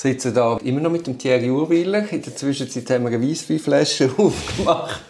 [0.00, 2.10] Ich sitze da immer noch mit dem Thierry Urwiller.
[2.10, 5.02] In der Zwischenzeit haben wir eine Weissweinflasche aufgemacht.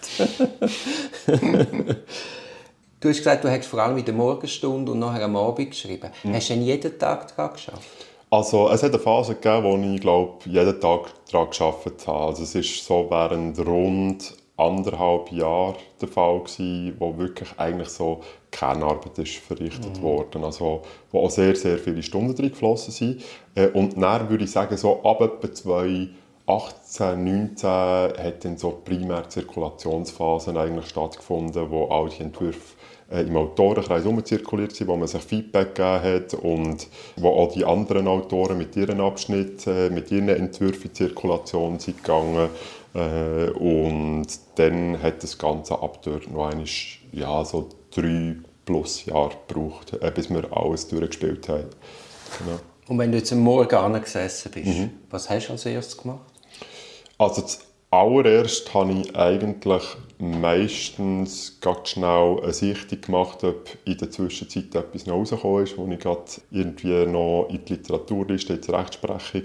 [2.99, 6.11] du hast gesagt, du hast vor allem in der Morgenstunde und nachher am Abend geschrieben.
[6.25, 6.35] Mhm.
[6.35, 7.87] Hast du denn jeden Tag daran geschafft?
[8.31, 12.25] Also es hat eine Phase gegeben, wo ich glaube jeden Tag daran geschafft habe.
[12.25, 18.23] Also es ist so während rund anderthalb Jahren der Fall gewesen, wo wirklich eigentlich so
[18.51, 20.03] Kernarbeit ist verrichtet mhm.
[20.03, 23.23] worden, also wo auch sehr, sehr viele Stunden drin geflossen sind.
[23.55, 29.29] Äh, und dann würde ich sagen, so ab etwa 2018, 19 hat dann so primär
[29.29, 32.75] Zirkulationsphasen eigentlich stattgefunden, wo all die Entwürfe
[33.11, 37.65] äh, im Autorenkreis umzirkuliert sind, wo man sich Feedback gegeben hat und wo auch die
[37.65, 42.49] anderen Autoren mit ihren Abschnitten, äh, mit ihren Entwürfen in Zirkulation sind gegangen
[42.93, 44.27] und
[44.57, 46.67] dann hat das Ganze ab dort noch einmal,
[47.13, 51.67] ja, so drei plus Jahre gebraucht, äh, bis wir alles durchgespielt haben.
[52.39, 52.61] Genau.
[52.89, 54.91] Und wenn du jetzt am Morgen gesessen bist, mhm.
[55.11, 56.27] was hast du als erstes gemacht?
[57.19, 57.45] Also
[57.93, 59.83] Allererst habe ich eigentlich
[60.21, 65.89] meistens ganz schnell eine Sichtung gemacht, ob in der Zwischenzeit etwas noch rausgekommen ist, wo
[65.89, 69.43] ich gerade irgendwie noch in die Literaturliste, in die Rechtsprechung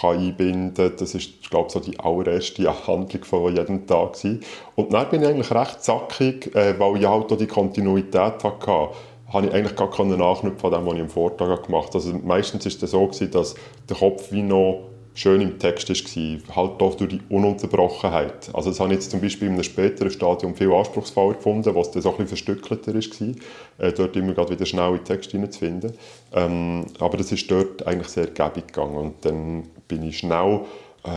[0.00, 0.96] kann einbinden kann.
[0.98, 4.14] Das ist, glaube ich, so die allererste Handlung von jedem Tag.
[4.14, 4.40] Gewesen.
[4.74, 8.90] Und dann bin ich eigentlich recht zackig, äh, weil ich halt auch die Kontinuität hatte
[9.32, 11.98] habe ich eigentlich gar keine Nachknüpfen von dem, was ich am Vortag gemacht habe.
[11.98, 13.54] Also meistens war es so, dass
[13.88, 18.50] der Kopf wie noch schön im Text war, halt auch durch die Ununterbrochenheit.
[18.52, 21.90] Also das habe ich jetzt zum Beispiel in einem späteren Stadium viel anspruchsvoller gefunden, was
[21.90, 25.92] dann so ein bisschen verstückelter war, äh, dort immer wieder schnell in den Text hineinzufinden.
[26.32, 30.60] Ähm, aber das ist dort eigentlich sehr gäbig gegangen und dann bin ich schnell
[31.04, 31.08] äh,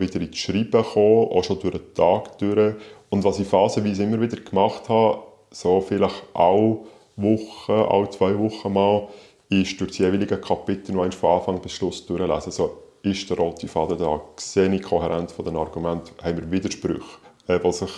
[0.00, 2.74] wieder ins Schreiben gekommen, auch schon durch den Tag durch.
[3.10, 6.78] Und was ich phasenweise immer wieder gemacht habe, so vielleicht alle
[7.16, 9.08] Wochen, alle zwei Wochen mal,
[9.48, 12.52] ist durch die jeweiligen Kapitel noch von Anfang bis Schluss durchlesen.
[12.52, 14.20] So ist der rote Faden da?
[14.36, 16.12] Sehe ich die Kohärenz der Argumente?
[16.22, 17.02] Haben wir Widersprüche,
[17.46, 17.90] äh, die sich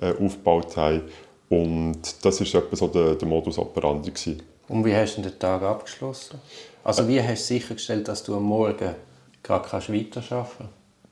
[0.00, 1.02] äh, aufgebaut haben?
[1.48, 4.10] Und das war etwa so der, der Modus operandi.
[4.10, 4.42] Gewesen.
[4.68, 6.40] Und wie hast du den Tag abgeschlossen?
[6.84, 8.94] Also wie hast du sichergestellt, dass du am Morgen
[9.42, 10.52] gerade weiterarbeiten kannst?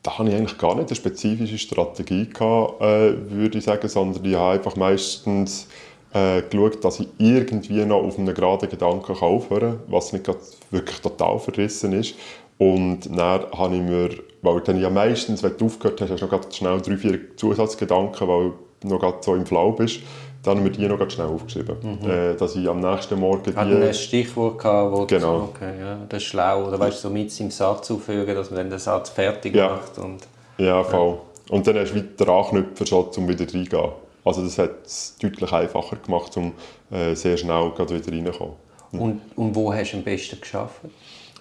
[0.03, 4.23] Da hatte ich eigentlich gar nicht eine spezifische Strategie, gehabt, äh, würde ich sagen, sondern
[4.23, 5.67] ich habe einfach meistens
[6.13, 10.29] äh, geschaut, dass ich irgendwie noch auf einen geraden Gedanken aufhören kann, was nicht
[10.71, 12.15] wirklich total verrissen ist.
[12.57, 14.09] Und dann habe ich mir,
[14.41, 18.27] weil dann ja meistens, wenn du aufgehört hast, hast du noch schnell drei, vier Zusatzgedanken,
[18.27, 19.99] weil du noch so im Flow bist,
[20.43, 21.75] dann habe ich mir die noch schnell aufgeschrieben.
[21.81, 22.09] Mhm.
[22.09, 23.55] Äh, dass ich am nächsten Morgen die...
[23.55, 25.37] Hat ein Stichwort gehabt, wo genau.
[25.37, 26.67] du okay, ja, das ist schlau.
[26.67, 29.69] Oder weißt du, so mit im Satz auffügen, dass man dann den Satz fertig ja.
[29.69, 29.97] macht.
[29.97, 31.17] Und, ja, voll.
[31.49, 31.53] Ja.
[31.53, 33.91] Und dann hast du wieder Anknüpfer schon, um wieder reingehen.
[34.23, 36.53] Also das hat es deutlich einfacher gemacht, um
[36.91, 38.55] äh, sehr schnell wieder reinzukommen.
[38.91, 39.01] Mhm.
[39.01, 40.81] Und, und wo hast du am besten geschafft?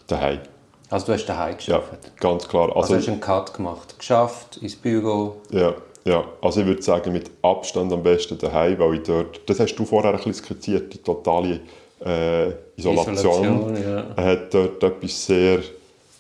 [0.07, 0.41] Daheim.
[0.89, 1.93] Also du hast daheim geschafft?
[2.05, 2.69] Ja, ganz klar.
[2.69, 5.37] Also, also hast du einen Cut gemacht, geschafft, ins Büro?
[5.51, 5.75] Ja,
[6.05, 6.25] ja.
[6.41, 9.85] Also ich würde sagen, mit Abstand am besten daheim, weil ich dort, das hast du
[9.85, 11.61] vorher ein bisschen skizziert, die totale
[12.05, 14.25] äh, Isolation, Isolation ja.
[14.25, 15.61] hat dort etwas sehr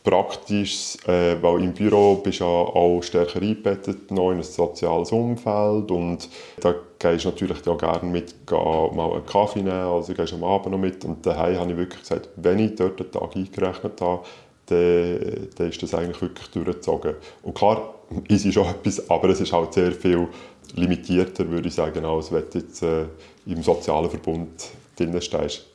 [0.06, 5.10] Praktisches, äh, weil im Büro bist du ja auch stärker eingebettet noch in ein soziales
[5.10, 6.28] Umfeld und
[6.60, 10.70] da gehst du natürlich auch gerne mit mal einen Kaffee nehmen, also gehst am Abend
[10.70, 14.22] noch mit und daheim habe ich wirklich gesagt, wenn ich dort den Tag eingerechnet habe,
[14.66, 17.14] dann, dann ist das eigentlich wirklich durchgezogen.
[17.42, 17.94] Und klar,
[18.28, 20.28] ist schon etwas, aber es ist halt sehr viel
[20.74, 23.04] limitierter, würde ich sagen, als wenn du jetzt äh,
[23.46, 25.66] im sozialen Verbund drin stehst.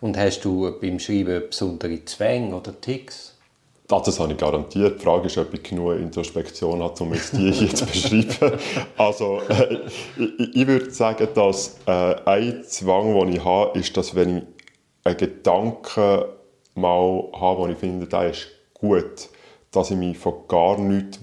[0.00, 3.34] Und hast du beim Schreiben besondere Zwänge oder Ticks?
[3.86, 4.98] Das habe ich garantiert.
[4.98, 8.58] Die Frage ist, ob ich genug Introspektion habe, um jetzt die hier zu beschreiben.
[8.96, 9.78] Also, äh,
[10.16, 14.44] ich, ich, würde sagen, dass äh, ein Zwang, den ich habe, ist, dass wenn ich
[15.04, 16.24] einen Gedanken
[16.74, 19.28] mal habe, wo ich finde, der ist gut,
[19.70, 21.18] dass ich mich von gar nichts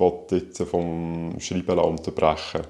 [0.70, 2.62] vom Schreiben unterbrechen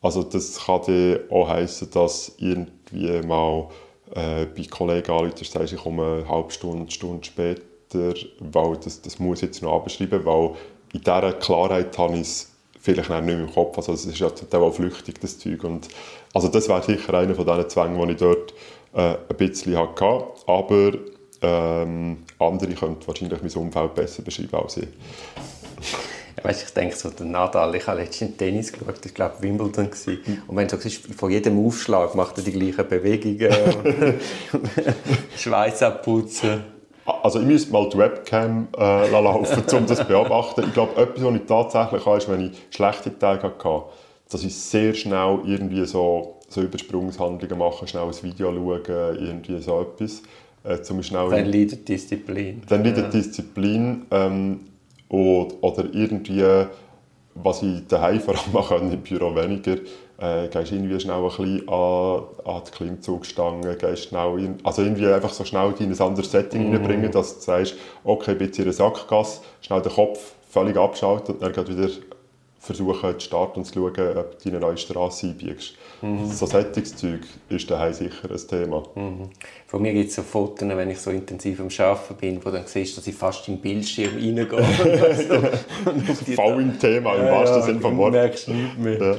[0.00, 3.68] Also das kann auch heissen, dass irgendwie mal
[4.14, 9.18] äh, bei Kollegen anruft, sagst, ich komme eine halbe Stunde, Stunde später, weil das, das
[9.18, 10.50] muss ich jetzt noch abschreiben, weil
[10.92, 13.76] in dieser Klarheit habe ich es vielleicht nicht mehr im Kopf.
[13.76, 15.64] Also es ist ja total auch flüchtig, das Zeug.
[15.64, 15.88] Und,
[16.32, 18.54] also das wäre sicher einer von diesen Zwängen, die ich dort
[18.94, 20.24] äh, ein bisschen hatte.
[20.46, 20.92] Aber
[21.42, 24.88] ähm, andere können wahrscheinlich mein Umfeld besser beschreiben als ich.
[26.36, 29.90] Ja, weißt, ich denke so, der Nadal, ich habe letztens Tennis geschaut, ich glaube Wimbledon
[29.90, 30.42] gewesen.
[30.46, 34.20] Und wenn du so siehst, von jedem Aufschlag macht er die gleichen Bewegungen,
[35.36, 36.64] Schweiß abputzen.
[37.22, 40.64] Also ich müsste mal die Webcam äh, laufen, um das zu beobachten.
[40.66, 43.82] Ich glaube, etwas, was ich tatsächlich habe, ist, wenn ich schlechte Tage hatte,
[44.28, 49.80] dass ich sehr schnell irgendwie so, so Übersprungshandlungen mache, schnell ein Video schauen, irgendwie so
[49.80, 50.22] etwas.
[50.66, 52.62] Äh, zum schnell dann leidet Disziplin.
[52.68, 53.10] Dann leidet ja.
[53.10, 54.06] Disziplin.
[54.10, 54.60] Ähm,
[55.08, 56.44] Und, oder irgendwie,
[57.34, 59.76] was ich daheim vor allem machen im Büro weniger,
[60.18, 65.06] äh, gehst irgendwie schnell ein bisschen an, an die Klimmzugstange, gehst schnell in, also irgendwie
[65.06, 66.74] einfach so schnell in ein anderes Setting mm.
[66.74, 71.56] reinbringen, dass du sagst, okay, jetzt in einer Sackgasse, schnell den Kopf völlig abschalten und
[71.56, 71.88] dann wieder
[72.66, 75.74] versuchen zu starten und zu schauen, ob du in eine neue Straße einbiegst.
[76.02, 76.26] Mhm.
[76.26, 78.82] So Sättigungszeug ist daheim sicher ein Thema.
[78.94, 79.30] Mhm.
[79.66, 82.56] Von mir gibt es so Fotos, wenn ich so intensiv am Arbeiten bin, wo du
[82.56, 84.46] dann siehst, dass ich fast im Bildschirm reingehe.
[86.36, 88.12] Voll im Thema, im wahrsten ja, Sinne vom Wort.
[88.12, 89.00] Merkst nichts mehr.
[89.00, 89.16] Ja.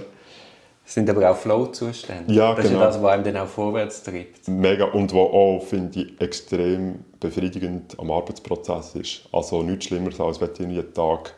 [0.83, 2.33] Das sind aber auch Flow-Zustände.
[2.33, 2.79] Ja, das genau.
[2.79, 4.47] ist das, was einem dann auch vorwärts treibt.
[4.47, 4.85] Mega.
[4.85, 9.23] Und was auch, finde ich, extrem befriedigend am Arbeitsprozess ist.
[9.33, 11.33] Also nichts Schlimmeres, als wenn du jeden Tag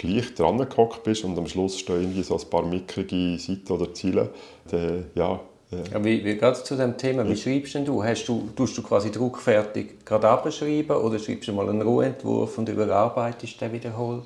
[0.00, 3.92] gleich dran gehockt bist und am Schluss stehen irgendwie so ein paar mickrige Seiten oder
[3.92, 4.30] Ziele.
[4.70, 5.40] Dann, ja,
[5.92, 7.28] ja, wie, wie geht es zu dem Thema?
[7.28, 8.02] Wie schreibst denn du?
[8.02, 8.48] Hast du?
[8.56, 13.72] Tust du quasi druckfertig gerade abschreiben oder schreibst du mal einen Rohentwurf und überarbeitest den
[13.72, 14.24] wiederholt?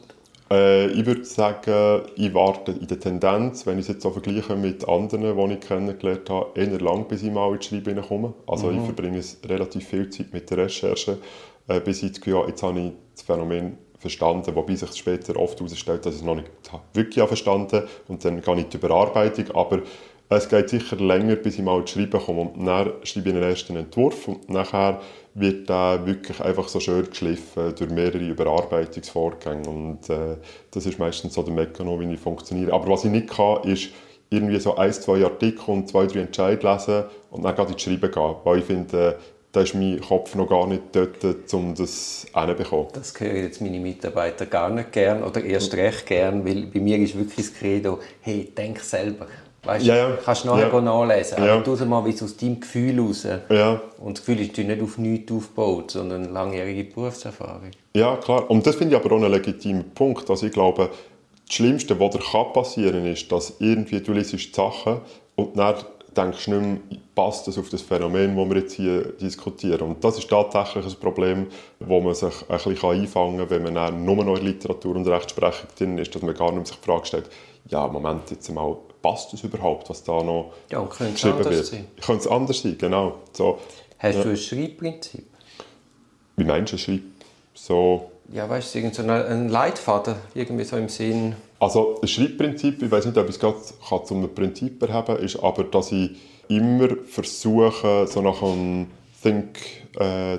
[0.50, 4.56] Äh, ich würde sagen, ich warte in der Tendenz, wenn ich es jetzt so vergleiche
[4.56, 8.32] mit anderen, die ich kennengelernt habe, eher lang, bis ich mal ins Schreiben komme.
[8.46, 8.78] Also mhm.
[8.78, 11.18] ich verbringe relativ viel Zeit mit der Recherche,
[11.68, 15.36] äh, bis ich das Gefühl habe, jetzt habe ich das Phänomen verstanden, wobei sich später
[15.36, 16.48] oft herausstellt, dass ich es noch nicht
[16.92, 19.80] wirklich verstanden und dann gehe ich die Überarbeitung, aber
[20.28, 22.42] es geht sicher länger, bis ich mal ins Schreiben komme.
[22.42, 25.00] Und dann schreibe ich einen ersten Entwurf und nachher
[25.34, 29.68] wird der wirklich einfach so schön geschliffen durch mehrere Überarbeitungsvorgänge.
[29.68, 30.36] Und äh,
[30.70, 32.72] das ist meistens so der Mechanismus, wie ich funktioniere.
[32.72, 33.88] Aber was ich nicht kann, ist
[34.30, 38.34] irgendwie so ein, zwei Artikel und zwei, drei Entscheidungen lesen und dann ins Schreiben gehen,
[38.44, 39.18] weil ich finde,
[39.54, 41.22] da ist mein Kopf noch gar nicht dort,
[41.54, 42.88] um das hinzubekommen.
[42.92, 46.98] Das hören jetzt meine Mitarbeiter gar nicht gern oder erst recht gern, weil bei mir
[46.98, 49.28] ist wirklich das Credo, hey, denk selber.
[49.62, 50.18] Weißt, ja, ja.
[50.22, 50.80] Kannst du nachher ja.
[50.80, 51.60] nachlesen, aber ja.
[51.60, 53.26] tu mal wie aus deinem Gefühl raus.
[53.48, 53.80] Ja.
[53.98, 57.70] Und das Gefühl ist nicht auf nichts aufgebaut, sondern eine langjährige Berufserfahrung.
[57.94, 58.50] Ja, klar.
[58.50, 60.28] Und das finde ich aber auch einen legitimen Punkt.
[60.28, 60.90] Also ich glaube,
[61.46, 65.00] das Schlimmste, was dir passieren kann, ist, dass irgendwie du liest Sachen
[65.36, 65.76] und dann
[66.16, 66.78] denkst nicht mehr,
[67.14, 69.82] passt das auf das Phänomen, das wir jetzt hier diskutieren.
[69.82, 71.46] Und das ist tatsächlich ein Problem,
[71.80, 75.06] wo man sich ein bisschen einfangen kann, wenn man dann nur noch in Literatur und
[75.06, 77.30] Rechtsprechung drin ist, dass man gar nicht mehr sich die Frage stellt,
[77.68, 81.66] ja, Moment, jetzt mal, passt das überhaupt, was da noch ja, geschrieben wird?
[81.66, 81.86] Sein.
[82.00, 83.18] Könnte es anders sein, genau.
[83.32, 83.58] So,
[83.98, 84.22] Hast ja.
[84.22, 85.26] du ein Schreibprinzip?
[86.36, 87.02] Wie meinst du ein Schreib?
[87.54, 88.10] So...
[88.32, 91.36] Ja, weißt du, so ein Leitfaden, irgendwie so im Sinn...
[91.60, 95.36] Also ein Schreibprinzip, ich weiß nicht, ob ich es gerade zu einem Prinzip erheben ist
[95.36, 96.10] aber dass ich
[96.48, 98.86] immer versuche, so nach einem
[99.22, 99.58] Think...
[99.98, 100.38] Äh,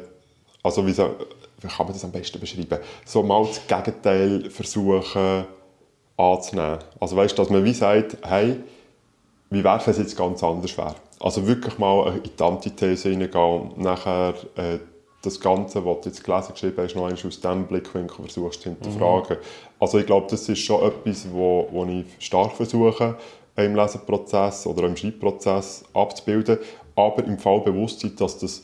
[0.63, 1.15] also wie, so,
[1.61, 2.79] wie kann man das am besten beschreiben?
[3.05, 5.45] So mal das Gegenteil versuchen
[6.17, 6.79] anzunehmen.
[6.99, 8.57] Also weißt, dass man wie sagt, hey,
[9.49, 10.95] wie wäre es jetzt ganz anders wäre?
[11.19, 14.79] Also wirklich mal in die Antithese hineingehen und nachher äh,
[15.25, 18.69] das Ganze, was du jetzt gelesen geschrieben hast, noch einmal aus diesem Blickwinkel versuchst zu
[18.69, 19.37] hinterfragen.
[19.37, 19.43] Mhm.
[19.79, 23.15] Also ich glaube, das ist schon etwas, wo, wo ich stark versuche,
[23.55, 26.59] im Leseprozess oder im Schreibprozess abzubilden,
[26.95, 28.63] aber im Fall Bewusstsein, dass das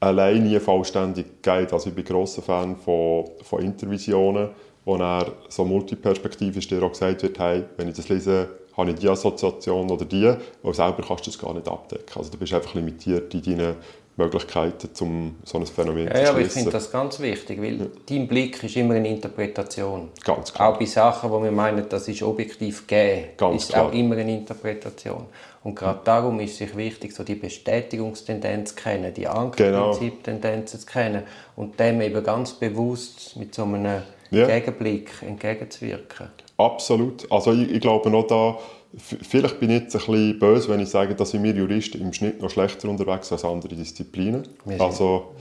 [0.00, 1.72] allein nie vollständig geht.
[1.72, 4.50] Also ich bin grosser Fan von, von Intervisionen,
[4.84, 8.98] wo er so multiperspektivisch dir auch gesagt wird, hey, wenn ich das lese, habe ich
[8.98, 12.16] die Assoziation oder die, weil selber kannst du das gar nicht abdecken.
[12.16, 13.76] Also du bist einfach limitiert in deinen
[14.16, 17.80] Möglichkeiten, um so ein Phänomen ja, zu Ja, aber ich finde das ganz wichtig, weil
[17.80, 17.86] ja.
[18.06, 20.10] dein Blick ist immer eine Interpretation.
[20.22, 20.68] Ganz klar.
[20.68, 23.86] Auch bei Sachen, wo wir meinen, das ist objektiv gegeben, ganz ist klar.
[23.86, 25.26] auch immer eine Interpretation.
[25.64, 26.04] Und gerade mhm.
[26.04, 31.22] darum ist es wichtig, so die Bestätigungstendenz zu kennen, die Ankerprinzip-Tendenzen zu kennen
[31.56, 34.46] und dem eben ganz bewusst mit so einem ja.
[34.46, 36.28] Gegenblick entgegenzuwirken.
[36.58, 37.30] Absolut.
[37.30, 38.58] Also ich, ich glaube noch da,
[38.96, 42.42] vielleicht bin ich jetzt ein bisschen böse, wenn ich sage, dass wir Juristen im Schnitt
[42.42, 44.46] noch schlechter unterwegs sind als andere Disziplinen.
[44.78, 45.34] Also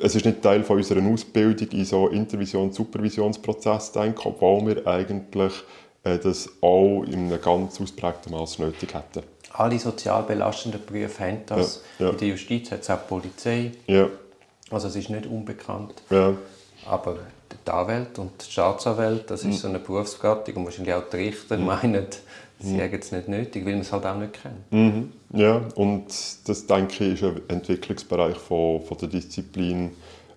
[0.00, 5.52] es ist nicht Teil von unserer Ausbildung in so Intervisions- Supervisionsprozess denken, obwohl wir eigentlich
[6.04, 9.26] äh, das auch in einem ganz ausprägten Maß nötig hätten.
[9.52, 11.82] Alle sozial belastenden Berufe haben das.
[11.98, 12.12] Ja, ja.
[12.12, 13.72] In der Justiz hat es auch die Polizei.
[13.86, 14.08] Ja.
[14.70, 15.94] Also es ist nicht unbekannt.
[16.10, 16.34] Ja.
[16.86, 17.18] Aber
[17.66, 19.52] die Anwälte und die Staatsanwälte, das ist mhm.
[19.52, 21.66] so eine Berufsgattung und wahrscheinlich auch die Richter mhm.
[21.66, 22.06] meinen,
[22.62, 22.80] sie mhm.
[22.80, 24.72] haben es nicht nötig, weil man es halt auch nicht kennt.
[24.72, 25.12] Mhm.
[25.32, 26.06] Ja, und
[26.46, 29.92] das denke ich ist ein Entwicklungsbereich von, von der Disziplin.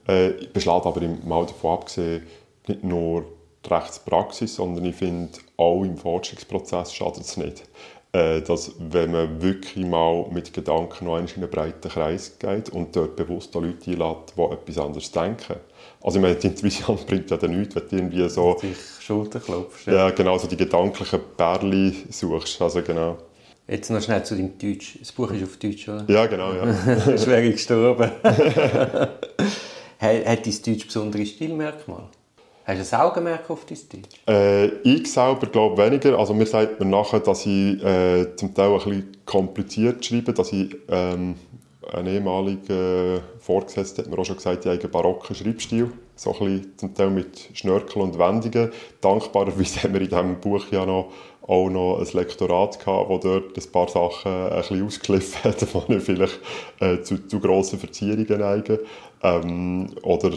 [0.07, 2.23] Äh, beschlägt aber mal davon abgesehen,
[2.67, 3.25] nicht nur
[3.65, 7.63] die Rechtspraxis, sondern ich finde, auch im Forschungsprozess schadet es nicht.
[8.15, 12.95] Äh, dass, wenn man wirklich mal mit Gedanken noch in einen breiten Kreis geht und
[12.95, 15.55] dort bewusst Leute einlädt, die etwas anderes denken
[16.01, 18.53] also ich meine, die Intuition bringt ja dann nichts, wenn du irgendwie so...
[18.61, 19.87] Dich Schulter klopfst.
[19.87, 19.93] Ja.
[19.93, 23.17] ja, genau, so die gedanklichen Perlen suchst, also genau.
[23.67, 24.97] Jetzt noch schnell zu deinem Deutsch.
[24.99, 26.05] Das Buch ist auf Deutsch, oder?
[26.07, 27.17] Ja, genau, ja.
[27.17, 28.11] Schwer gestorben.
[28.23, 29.19] hat
[29.99, 32.09] dein Deutsch besondere Stilmerkmale?
[32.65, 34.19] Hast du ein Augenmerk auf dein Deutsch?
[34.27, 36.17] Äh, ich selber glaube weniger.
[36.17, 40.51] Also mir sagt man nachher, dass ich äh, zum Teil ein bisschen kompliziert schreibe, dass
[40.51, 41.35] ich ähm,
[41.93, 45.91] ein ehemaliger Vorgesetzter hat mir auch schon gesagt, ich habe barocken Schreibstil.
[46.15, 48.71] So ein bisschen, zum Teil mit Schnörkeln und Wendungen.
[48.99, 51.11] Dankbarerweise haben wir in diesem Buch ja noch,
[51.43, 55.99] auch noch ein Lektorat gehabt, wo dort ein paar Sachen ein bisschen ausgeliefert hat, die
[55.99, 56.39] vielleicht
[56.79, 58.79] äh, zu, zu grossen Verzierungen neigen.
[59.21, 60.31] Ähm, oder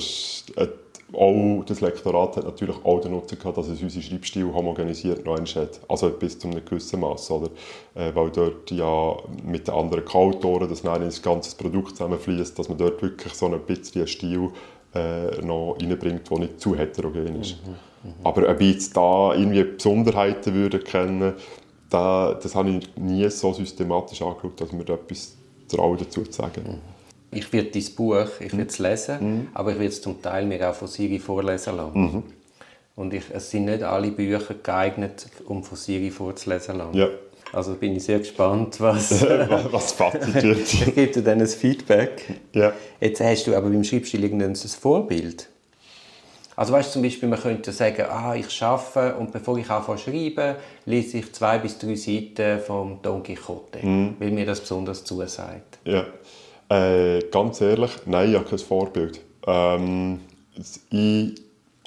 [0.57, 0.67] äh,
[1.15, 5.39] auch das Lektorat hat natürlich auch den Nutzen gehabt, dass es unseren Schreibstil homogenisiert noch
[5.39, 5.81] hat.
[5.89, 7.51] Also bis zu einem gewissen Maß, oder?
[7.95, 12.69] Äh, weil dort ja mit den anderen Co-Autoren das dann ins ganze Produkt zusammenfließt, dass
[12.69, 14.51] man dort wirklich so ein bisschen einen Stil
[14.95, 17.57] äh, noch reinbringt, der nicht zu heterogen ist.
[17.67, 18.15] Mhm, mh.
[18.25, 21.35] Aber ob ich jetzt da irgendwie Besonderheiten würde kennen,
[21.89, 25.39] da, das habe ich nie so systematisch angeschaut, dass mir da etwas
[25.69, 26.65] traue dazu zu sagen.
[26.67, 26.98] Mhm
[27.31, 29.49] ich werde dein Buch, ich werde es lesen, mhm.
[29.55, 32.01] aber ich werde es zum Teil mir auch von Siri vorlesen lassen.
[32.01, 32.23] Mhm.
[32.97, 36.97] Und ich, es sind nicht alle Bücher geeignet, um von Siri vorzulesen lassen.
[36.97, 37.09] Ja.
[37.53, 40.59] Also bin ich sehr gespannt, was, was Fazit wird.
[40.73, 42.41] ich gebe dir dann ein Feedback.
[42.53, 42.73] Ja.
[43.01, 45.49] Jetzt hast du aber beim Schreibstil irgendein Vorbild.
[46.57, 49.99] Also weißt du, zum Beispiel, man könnte sagen, ah, ich arbeite und bevor ich anfange
[49.99, 50.57] zu schreiben,
[50.87, 54.17] lese ich zwei bis drei Seiten vom Don Quixote, mhm.
[54.19, 55.79] weil mir das besonders zusagt.
[55.85, 56.05] Ja.
[56.69, 59.21] Äh, ganz ehrlich, nein, ich habe kein Vorbild.
[59.47, 60.21] Ähm,
[60.55, 61.35] ich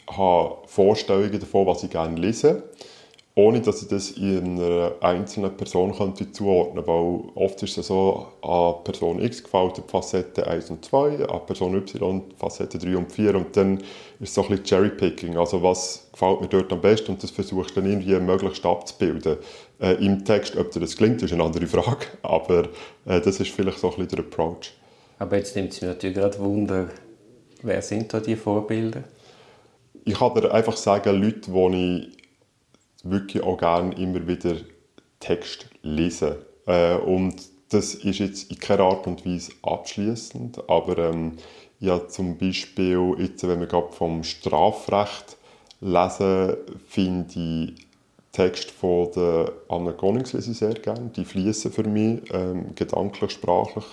[0.10, 2.64] habe Vorstellungen davon, was ich gerne lese,
[3.36, 6.88] ohne dass ich das in einer einzelnen Person könnte zuordnen könnte.
[6.88, 11.46] Weil oft ist es so, an Person X gefällt die Facette 1 und 2, an
[11.46, 13.86] Person Y die Facette 3 und 4 und dann ist
[14.30, 15.38] es so ein bisschen Cherrypicking.
[15.38, 19.38] Also was gefällt mir dort am besten und das versuche ich dann irgendwie möglichst abzubilden.
[19.80, 22.64] Äh, Im Text, ob dir das gelingt, ist eine andere Frage, aber
[23.06, 24.74] äh, das ist vielleicht so ein bisschen der Approach.
[25.20, 26.90] Aber jetzt nimmt es mich natürlich gerade Wunder,
[27.62, 29.04] wer sind da die Vorbilder?
[30.04, 32.21] Ich kann dir einfach sagen, Leute, die ich
[33.04, 34.56] wirklich auch gerne immer wieder
[35.20, 36.46] Text lese.
[36.66, 37.36] Äh, und
[37.70, 41.38] das ist jetzt in keiner Art und Weise abschließend, aber ähm,
[41.80, 45.38] ja zum Beispiel jetzt, wenn wir gerade vom Strafrecht
[45.80, 47.88] lesen, finde ich
[48.32, 51.12] Text von der Anna Konings sehr gerne.
[51.16, 53.86] Die fließen für mich ähm, gedanklich, sprachlich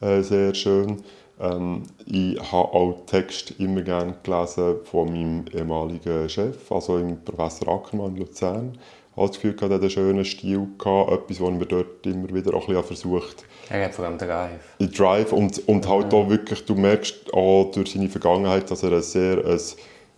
[0.00, 1.02] äh, sehr schön.
[1.40, 7.68] Ähm, ich habe auch Text immer gerne gelesen von meinem ehemaligen Chef, also im Professor
[7.68, 8.78] Ackermann in Luzern.
[9.10, 12.28] Ich habe das Gefühl, er hatte einen schönen Stil, gehabt, etwas, was wir dort immer
[12.32, 14.60] wieder auch ein bisschen versucht Er hat vor allem Drive.
[14.78, 19.02] Drive und, und halt auch wirklich, du merkst auch durch seine Vergangenheit, dass er ein
[19.02, 19.58] sehr ein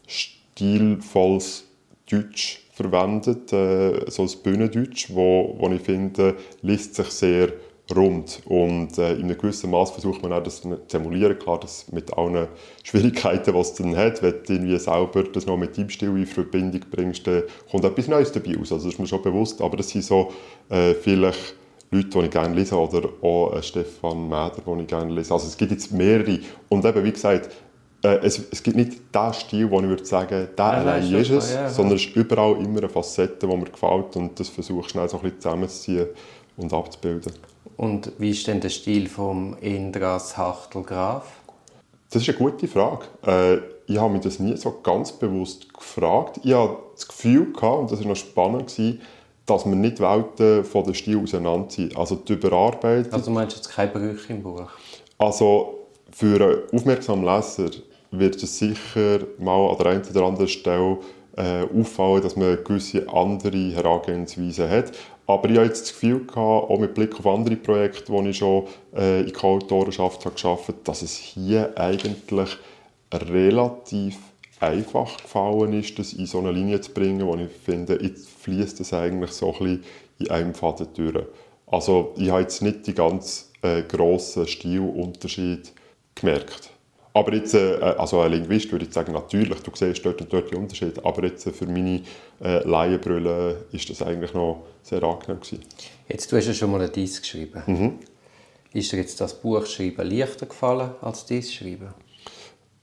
[0.07, 1.65] stilvolles
[2.11, 7.53] Deutsch verwendet, äh, so ein Bühnendeutsch, wo, wo ich finde, liest sich sehr
[7.95, 8.43] rund.
[8.47, 11.39] Und äh, in einem gewissen Maß versucht man auch das zu emulieren.
[11.39, 12.49] Klar, das mit allen
[12.83, 16.27] Schwierigkeiten, die es dann hat, wenn du irgendwie selber das noch mit deinem Stil in
[16.27, 18.73] Verbindung bringst, dann kommt etwas Neues dabei raus.
[18.73, 19.61] Also das ist mir schon bewusst.
[19.61, 20.33] Aber das sind so
[20.69, 21.57] äh, vielleicht
[21.91, 25.35] Leute, die ich gerne lese, oder auch äh, Stefan Mäder, den ich gerne lese.
[25.35, 26.39] Also es gibt jetzt mehrere.
[26.69, 27.51] Und eben, wie gesagt,
[28.03, 31.31] äh, es, es, gibt nicht den Stil, wo ich würde sagen, der ja, allein ist
[31.31, 34.81] es, ja, sondern es ist überall immer eine Facette, die mir gefällt und das versuche
[34.81, 36.07] ich schnell so ein bisschen zusammenzuziehen
[36.57, 37.33] und abzubilden.
[37.77, 41.27] Und wie ist denn der Stil vom Indras Hachtel Graf?
[42.11, 43.07] Das ist eine gute Frage.
[43.27, 46.41] Äh, ich habe mich das nie so ganz bewusst gefragt.
[46.43, 49.01] Ich hatte das Gefühl, gehabt, und das war noch spannend,
[49.47, 51.97] dass wir nicht Welten von den Stil auseinander sind.
[51.97, 53.13] Also die Überarbeitung...
[53.13, 54.69] Also du meinst jetzt keine Brüche im Buch?
[55.19, 57.71] Also für einen aufmerksamen Leser
[58.13, 60.99] wird es sicher mal an der einen oder anderen Stelle
[61.37, 64.93] äh, auffallen, dass man eine gewisse andere Herangehensweise hat.
[65.27, 68.37] Aber ich hatte jetzt das Gefühl, gehabt, auch mit Blick auf andere Projekte, die ich
[68.37, 72.59] schon äh, in Co-Autorenschaft habe habe, dass es hier eigentlich
[73.13, 74.19] relativ
[74.61, 78.79] einfach gefallen ist, das in so eine Linie zu bringen, wo ich finde, jetzt fließt
[78.81, 79.85] das eigentlich so ein bisschen
[80.19, 81.25] in einem Faden durch.
[81.67, 85.71] Also ich habe jetzt nicht die ganz äh, grossen Stilunterschiede
[86.15, 86.71] gemerkt.
[87.15, 90.51] Aber jetzt, äh, also ein Linguist würde ich sagen, natürlich, du siehst dort und dort
[90.51, 92.03] die Unterschiede, aber jetzt äh, für meine
[92.43, 95.61] äh, Laienbrille ist das eigentlich noch sehr angenehm gewesen.
[96.09, 97.63] Jetzt, du hast ja schon mal ein Dies geschrieben.
[97.67, 97.99] Mhm.
[98.73, 101.93] Ist dir jetzt das Buch schreiben leichter gefallen als dies schreiben?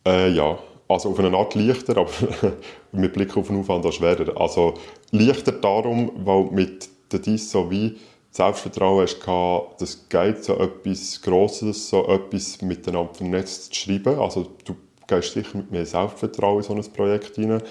[0.06, 2.12] Äh, ja, also auf eine Art leichter, aber
[2.92, 4.40] mit Blick auf den Aufwand auch schwerer.
[4.40, 4.76] Also
[5.12, 7.98] leichter darum, weil mit der Dies so wie
[8.32, 14.20] Selbstvertrauen hast gehabt, das geht so etwas Grosses, so etwas miteinander vernetzt zu schreiben.
[14.20, 14.76] Also du
[15.08, 17.64] gehst sicher mit mehr Selbstvertrauen in so ein Projekt hinein.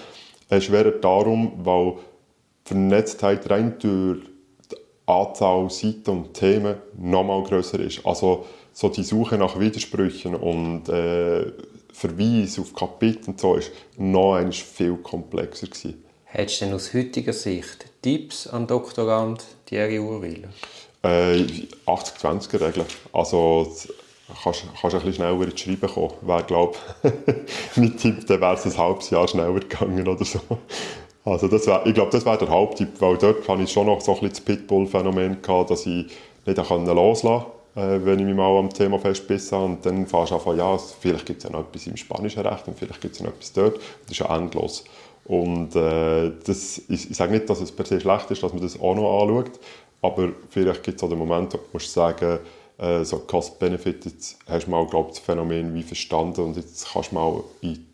[0.49, 1.95] Es wäre darum, weil
[2.65, 4.19] Vernetztheit rein durch
[4.71, 4.75] die
[5.05, 8.05] Anzahl Seiten und Themen noch mal grösser ist.
[8.05, 11.51] Also so die Suche nach Widersprüchen und äh,
[11.91, 16.03] Verweis auf Kapitel und so ist noch viel komplexer gewesen.
[16.25, 20.49] Hättest du denn aus heutiger Sicht Tipps an Doktorand Thierry Urwiller?
[21.03, 21.45] Äh,
[21.85, 22.85] 80-20-Regel.
[23.11, 23.73] Also
[24.43, 26.13] kannst, kannst ein bisschen schneller ins Schreiben kommen.
[26.21, 26.77] Wäre, glaube
[27.75, 30.39] mein Tipp, dann wäre es ein halbes Jahr schneller gegangen oder so.
[31.25, 34.01] Also das wär, ich glaube, das wäre der Haupttipp, weil dort hatte ich schon noch
[34.01, 35.37] so ein bisschen das Pitbull-Phänomen,
[35.67, 36.07] dass ich
[36.45, 39.65] nicht loslassen konnte, äh, wenn ich mich mal am Thema festbissen habe.
[39.65, 42.67] Und dann fährst du einfach, ja, vielleicht gibt es ja noch etwas im spanischen Recht
[42.67, 43.75] und vielleicht gibt es ja noch etwas dort.
[43.75, 44.85] Das ist ja endlos.
[45.29, 48.63] Und äh, das, ich, ich sage nicht, dass es per se schlecht ist, dass man
[48.63, 49.59] das auch noch anschaut,
[50.01, 52.39] aber vielleicht gibt es auch den Moment, wo du musst sagen
[52.79, 57.11] äh, so Cost-Benefit, jetzt hast du mal, glaube das Phänomen wie verstanden und jetzt kannst
[57.11, 57.85] du mal in die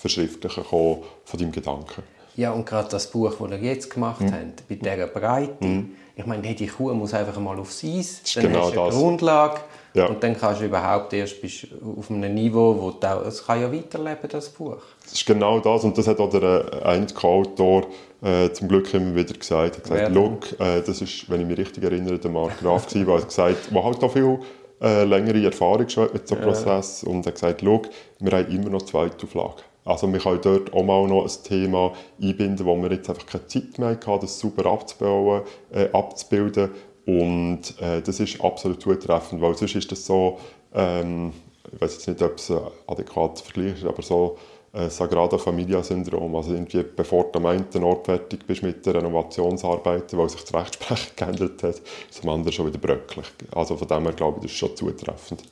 [0.00, 2.02] Verschriftlichen kommen von deinem Gedanken.
[2.36, 4.32] Ja, und gerade das Buch, das ihr jetzt gemacht mhm.
[4.32, 5.90] habt, bei dieser Breite, mhm.
[6.16, 8.98] ich meine, die Kuh muss einfach mal aufs Eis, dann genau hast du eine das.
[8.98, 9.60] Grundlage
[9.94, 10.06] ja.
[10.06, 11.66] und dann kannst du überhaupt erst bist
[11.96, 14.76] auf einem Niveau, wo du, es kann ja weiterleben, das Buch.
[15.02, 17.86] Das ist genau das und das hat auch der äh, eine Co-Autor
[18.22, 19.76] äh, zum Glück immer wieder gesagt.
[19.76, 22.86] Er hat gesagt, Look, äh, das ist, wenn ich mich richtig erinnere, der Mark Graf
[22.86, 24.38] gewesen, der hat gesagt, der halt auch viel
[24.80, 26.52] äh, längere Erfahrung schon mit so einem ja.
[26.52, 27.88] Prozess und er hat gesagt, Look,
[28.20, 29.62] wir haben immer noch zwei Auflagen.
[29.88, 33.46] Also wir können dort auch mal noch ein Thema einbinden, wo wir jetzt einfach keine
[33.46, 35.42] Zeit mehr hatten, das super abzubauen,
[35.72, 36.70] äh, abzubilden
[37.08, 40.38] und äh, das ist absolut zutreffend, weil sonst ist das so,
[40.74, 41.32] ähm,
[41.72, 42.52] ich weiß jetzt nicht, ob es
[42.86, 44.36] adäquat vergleicht ist, aber so
[44.74, 46.36] äh, Sagrada Familia-Syndrom.
[46.36, 50.52] Also irgendwie, bevor du am einen Ort fertig bist mit den Renovationsarbeiten, weil sich das
[50.52, 53.26] Rechtsprechung geändert hat, ist am anderen schon wieder bröcklich.
[53.52, 55.44] Also von dem her glaube ich, das ist schon zutreffend.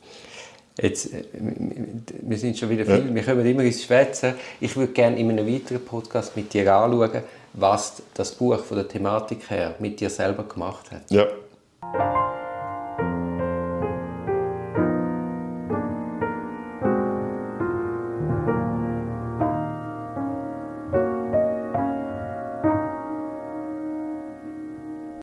[0.79, 3.15] Jetzt, äh, wir sind schon wieder viel, ja.
[3.15, 4.35] wir kommen immer ins Schwätzen.
[4.61, 7.23] Ich würde gerne in einem weiteren Podcast mit dir anschauen,
[7.53, 11.09] was das Buch von der Thematik her mit dir selber gemacht hat.
[11.09, 11.25] Ja.
[11.93, 12.36] Thank you.